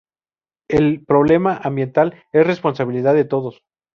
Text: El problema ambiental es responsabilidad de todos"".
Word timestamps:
El 0.67 1.05
problema 1.05 1.57
ambiental 1.57 2.15
es 2.33 2.47
responsabilidad 2.47 3.13
de 3.13 3.25
todos"". 3.25 3.61